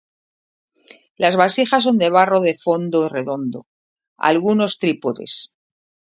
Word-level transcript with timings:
Las 1.15 1.35
vasijas 1.35 1.83
son 1.83 1.99
de 1.99 2.09
barro 2.09 2.39
de 2.47 2.55
fondo 2.63 3.07
redondo, 3.07 3.59
algunos 4.17 4.79
trípodes. 4.79 5.33